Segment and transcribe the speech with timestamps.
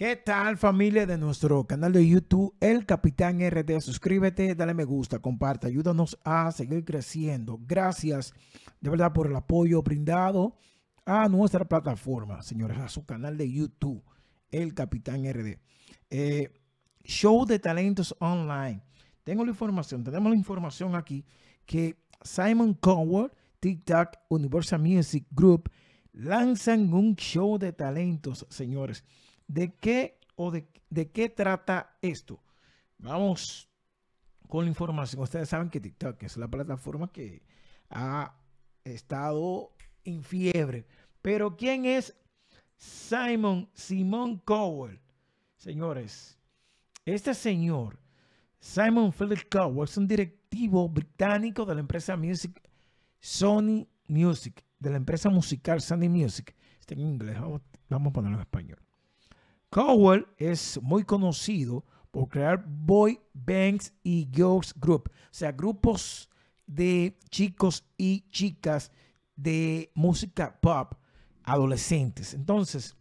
[0.00, 3.82] ¿Qué tal familia de nuestro canal de YouTube, El Capitán RD?
[3.82, 7.60] Suscríbete, dale me gusta, comparte, ayúdanos a seguir creciendo.
[7.66, 8.32] Gracias
[8.80, 10.56] de verdad por el apoyo brindado
[11.04, 14.02] a nuestra plataforma, señores, a su canal de YouTube,
[14.50, 15.58] El Capitán RD.
[16.08, 16.50] Eh,
[17.04, 18.82] show de talentos online.
[19.22, 21.26] Tengo la información, tenemos la información aquí
[21.66, 25.70] que Simon Cowell, TikTok, Universal Music Group
[26.14, 29.04] lanzan un show de talentos, señores.
[29.50, 30.68] ¿De qué o de,
[31.10, 32.40] qué trata esto?
[32.98, 33.68] Vamos
[34.46, 35.20] con la información.
[35.20, 37.42] Ustedes saben que TikTok es la plataforma que
[37.88, 38.32] ha
[38.84, 39.72] estado
[40.04, 40.86] en fiebre.
[41.20, 42.16] Pero ¿quién es
[42.76, 45.00] Simon Simon Cowell?
[45.56, 46.38] Señores,
[47.04, 47.98] este señor,
[48.60, 52.62] Simon Philip Cowell, es un directivo británico de la empresa Music,
[53.18, 56.54] Sony Music, de la empresa musical Sony Music.
[56.78, 57.36] Está en inglés,
[57.88, 58.78] vamos a ponerlo en español.
[59.70, 66.28] Cowell es muy conocido por crear boy bands y girls group, o sea, grupos
[66.66, 68.90] de chicos y chicas
[69.36, 70.94] de música pop
[71.44, 72.34] adolescentes.
[72.34, 72.96] Entonces,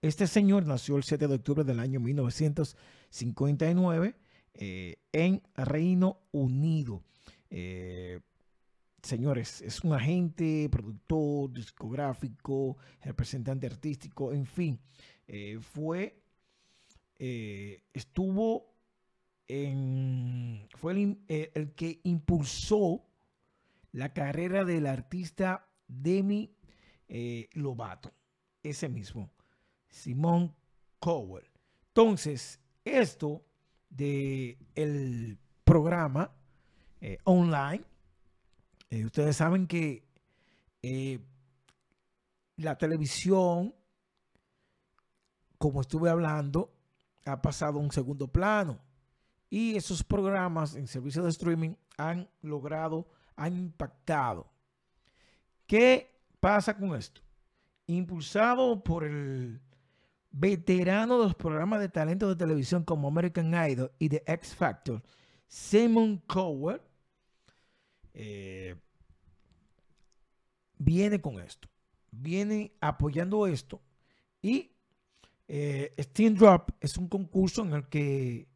[0.00, 4.16] este señor nació el 7 de octubre del año 1959
[4.54, 7.02] eh, en Reino Unido.
[7.50, 8.20] Eh,
[9.02, 14.80] señores, es un agente, productor, discográfico, representante artístico, en fin.
[15.26, 16.20] Eh, fue,
[17.18, 18.74] eh, estuvo
[19.48, 23.04] en, fue eh, el, que impulsó
[23.92, 26.50] la carrera del artista Demi
[27.52, 28.12] Lovato,
[28.62, 29.30] ese mismo,
[29.88, 30.54] Simón
[30.98, 31.48] Cowell.
[31.88, 33.44] Entonces, esto
[33.90, 36.34] de el programa
[37.24, 37.84] online,
[38.90, 40.02] ustedes saben que
[42.56, 43.74] la televisión
[45.64, 46.74] como estuve hablando,
[47.24, 48.78] ha pasado un segundo plano.
[49.48, 54.46] Y esos programas en servicios de streaming han logrado, han impactado.
[55.66, 57.22] ¿Qué pasa con esto?
[57.86, 59.62] Impulsado por el
[60.30, 65.02] veterano de los programas de talento de televisión como American Idol y The X Factor,
[65.48, 66.82] Simon Cowell,
[68.12, 68.76] eh,
[70.76, 71.70] viene con esto.
[72.10, 73.80] Viene apoyando esto
[74.42, 74.73] y
[75.46, 78.48] eh, Steam Drop es un concurso en el que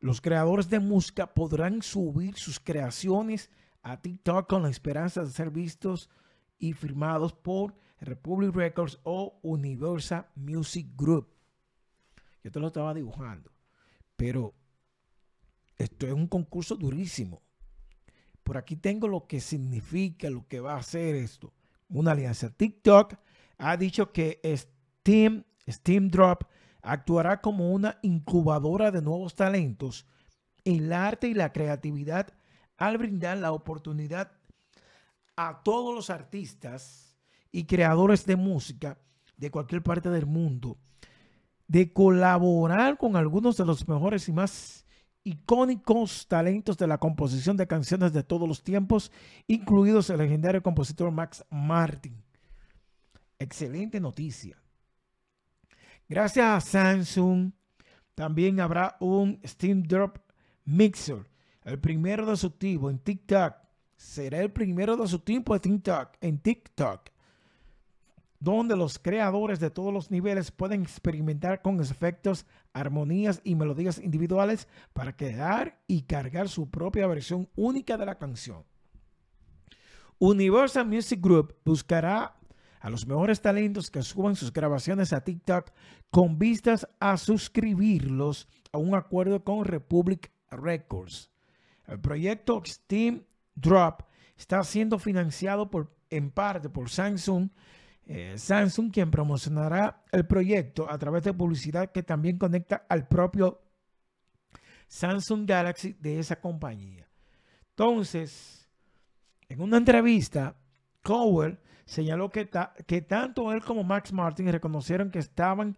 [0.00, 3.50] los creadores de música podrán subir sus creaciones
[3.82, 6.10] a TikTok con la esperanza de ser vistos
[6.58, 11.28] y firmados por Republic Records o Universal Music Group.
[12.42, 13.50] Yo te lo estaba dibujando,
[14.16, 14.54] pero
[15.76, 17.42] esto es un concurso durísimo.
[18.42, 21.54] Por aquí tengo lo que significa, lo que va a hacer esto.
[21.88, 22.50] Una alianza.
[22.50, 23.14] TikTok
[23.56, 24.40] ha dicho que
[25.06, 26.44] Steam Drop
[26.82, 30.06] actuará como una incubadora de nuevos talentos
[30.64, 32.32] en el arte y la creatividad
[32.76, 34.32] al brindar la oportunidad
[35.36, 37.16] a todos los artistas
[37.52, 38.98] y creadores de música
[39.36, 40.78] de cualquier parte del mundo
[41.68, 44.84] de colaborar con algunos de los mejores y más
[45.22, 49.10] icónicos talentos de la composición de canciones de todos los tiempos,
[49.46, 52.22] incluidos el legendario compositor Max Martin.
[53.38, 54.63] Excelente noticia.
[56.08, 57.52] Gracias a Samsung,
[58.14, 60.18] también habrá un Steam Drop
[60.66, 61.26] Mixer,
[61.64, 63.54] el primero de su tipo en TikTok.
[63.96, 67.08] Será el primero de su tipo en TikTok, en TikTok,
[68.38, 72.44] donde los creadores de todos los niveles pueden experimentar con efectos,
[72.74, 78.62] armonías y melodías individuales para crear y cargar su propia versión única de la canción.
[80.18, 82.36] Universal Music Group buscará
[82.84, 85.70] a los mejores talentos que suban sus grabaciones a TikTok
[86.10, 91.30] con vistas a suscribirlos a un acuerdo con Republic Records.
[91.86, 93.24] El proyecto Steam
[93.54, 94.02] Drop
[94.36, 97.48] está siendo financiado por, en parte por Samsung.
[98.04, 103.62] Eh, Samsung, quien promocionará el proyecto a través de publicidad que también conecta al propio
[104.88, 107.08] Samsung Galaxy de esa compañía.
[107.70, 108.68] Entonces,
[109.48, 110.54] en una entrevista,
[111.02, 112.46] Cowell señaló que,
[113.06, 115.76] tanto él como Max Martin reconocieron que estaban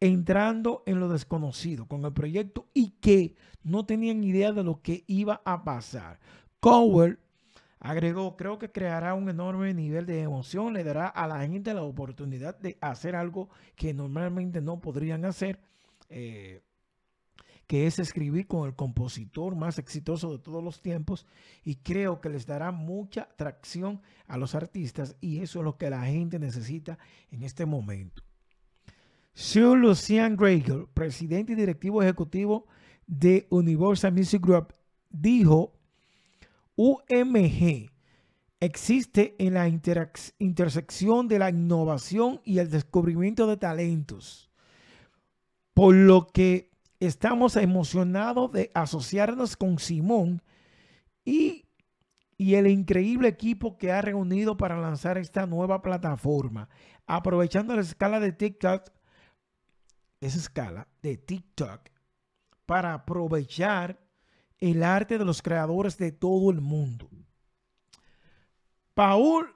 [0.00, 5.04] entrando en lo desconocido con el proyecto y que no tenían idea de lo que
[5.06, 6.18] iba a pasar.
[6.60, 7.18] Cowell
[7.78, 11.82] agregó, creo que creará un enorme nivel de emoción, le dará a la gente la
[11.82, 15.60] oportunidad de hacer algo que normalmente no podrían hacer.
[16.08, 16.62] Eh,
[17.66, 21.26] que es escribir con el compositor más exitoso de todos los tiempos
[21.64, 25.90] y creo que les dará mucha atracción a los artistas y eso es lo que
[25.90, 26.98] la gente necesita
[27.30, 28.22] en este momento.
[29.34, 32.66] Sir Lucian Gregor, presidente y directivo ejecutivo
[33.06, 34.74] de Universal Music Group,
[35.10, 35.72] dijo,
[36.76, 37.90] UMG
[38.60, 44.50] existe en la intersección de la innovación y el descubrimiento de talentos,
[45.74, 46.71] por lo que
[47.06, 50.42] estamos emocionados de asociarnos con Simón
[51.24, 51.64] y,
[52.38, 56.68] el increíble equipo que ha reunido para lanzar esta nueva plataforma,
[57.06, 58.90] aprovechando la escala de TikTok
[60.20, 61.88] esa escala de TikTok
[62.64, 64.00] para aprovechar
[64.58, 67.10] el arte de los creadores de todo el mundo.
[68.94, 69.48] Paul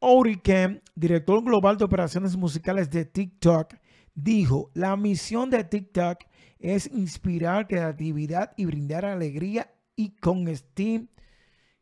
[0.00, 3.74] Aurikem, director global de operaciones musicales de TikTok,
[4.16, 6.24] dijo, la misión de TikTok
[6.58, 11.06] es inspirar creatividad y brindar alegría y con Steam,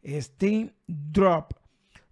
[0.05, 1.53] Steam Drop,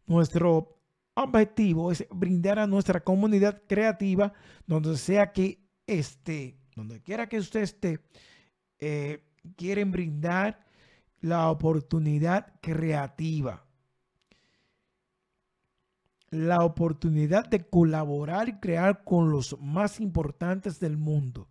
[0.07, 0.79] nuestro
[1.15, 4.33] objetivo es brindar a nuestra comunidad creativa,
[4.67, 8.01] donde sea que esté, donde quiera que usted esté,
[8.79, 9.25] eh,
[9.57, 10.65] quieren brindar
[11.21, 13.65] la oportunidad creativa.
[16.33, 21.47] La oportunidad de colaborar y crear con los más importantes del mundo,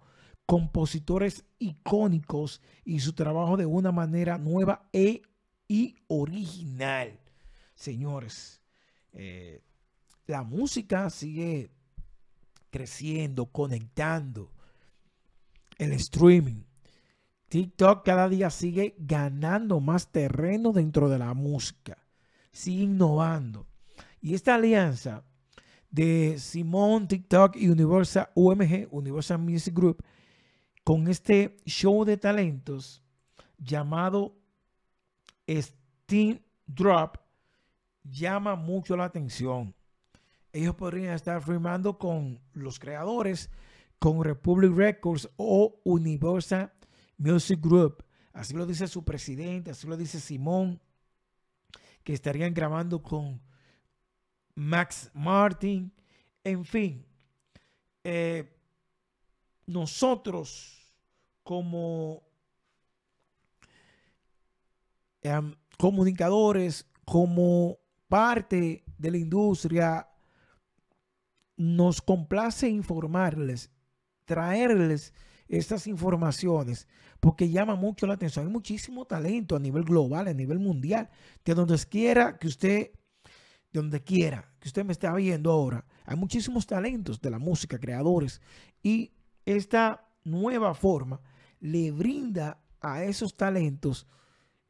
[0.47, 5.21] compositores icónicos y su trabajo de una manera nueva e,
[5.67, 7.19] y original.
[7.75, 8.59] Señores,
[9.13, 9.61] eh,
[10.25, 11.69] la música sigue
[12.71, 14.51] creciendo, conectando.
[15.77, 16.63] El streaming.
[17.49, 21.99] TikTok cada día sigue ganando más terreno dentro de la música.
[22.51, 23.67] Sigue innovando.
[24.21, 25.23] Y esta alianza
[25.89, 30.03] de Simón, TikTok y Universal UMG, Universal Music Group,
[30.83, 33.03] con este show de talentos
[33.57, 34.37] llamado
[35.49, 37.17] Steam Drop,
[38.03, 39.75] llama mucho la atención.
[40.53, 43.49] Ellos podrían estar firmando con los creadores,
[43.99, 46.71] con Republic Records o Universal
[47.17, 48.03] Music Group.
[48.33, 50.79] Así lo dice su presidente, así lo dice Simón,
[52.03, 53.41] que estarían grabando con
[54.55, 55.91] Max Martin.
[56.43, 57.05] En fin,
[58.03, 58.49] eh,
[59.65, 60.93] nosotros
[61.43, 62.23] como
[65.77, 67.77] comunicadores, como
[68.07, 70.07] parte de la industria,
[71.57, 73.69] nos complace informarles,
[74.25, 75.13] traerles
[75.47, 76.87] estas informaciones,
[77.19, 78.45] porque llama mucho la atención.
[78.45, 81.09] Hay muchísimo talento a nivel global, a nivel mundial,
[81.43, 82.91] de donde quiera que usted,
[83.71, 88.41] donde quiera que usted me esté viendo ahora, hay muchísimos talentos de la música, creadores,
[88.83, 89.11] y
[89.45, 91.21] esta nueva forma
[91.59, 94.07] le brinda a esos talentos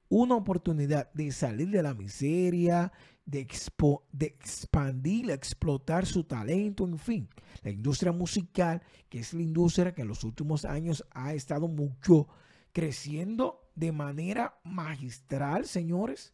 [0.09, 2.92] una oportunidad de salir de la miseria,
[3.25, 7.30] de, expo, de expandir, explotar su talento, en fin.
[7.63, 12.27] La industria musical, que es la industria que en los últimos años ha estado mucho
[12.74, 16.33] creciendo de manera magistral, señores,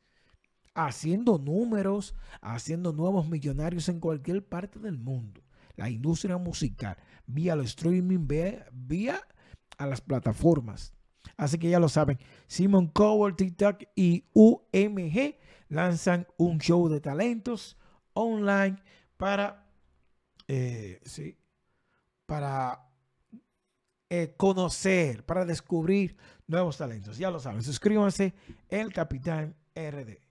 [0.78, 5.42] haciendo números, haciendo nuevos millonarios en cualquier parte del mundo.
[5.76, 9.22] La industria musical, vía los streaming, vía,
[9.78, 10.94] a las plataformas
[11.36, 15.36] Así que ya lo saben, Simon Cowell, TikTok y UMG
[15.70, 17.78] lanzan un show de talentos
[18.14, 18.78] online
[19.18, 19.68] para,
[20.48, 21.38] eh, sí,
[22.26, 22.90] para
[24.10, 26.18] eh, conocer, para descubrir
[26.48, 27.20] nuevos talentos.
[27.20, 28.34] Ya lo saben, suscríbanse,
[28.70, 30.27] El Capitán RD.